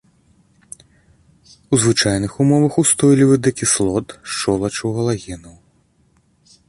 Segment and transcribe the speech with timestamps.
[1.75, 5.55] У звычайных умовах устойлівы да кіслот, шчолачаў, галагенаў.